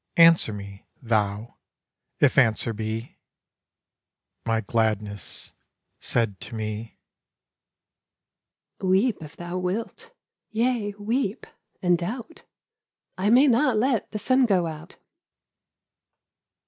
[0.17, 1.57] Answer me, thou,
[2.19, 3.19] if answer be!'
[4.47, 5.53] My Gladness
[5.99, 6.97] said to me:
[8.79, 10.09] 'Weep if thou wilt;
[10.49, 11.45] yea, weep,
[11.83, 12.45] and doubt.
[13.15, 14.97] I may not let the Sun go out.'